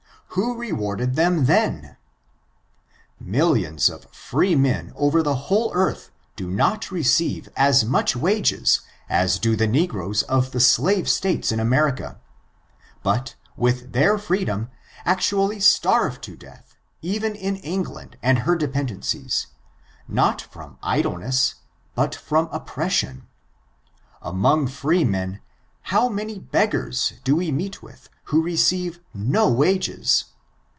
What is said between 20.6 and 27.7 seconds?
idleness, but from oppression. Among freemen, how many beggars do we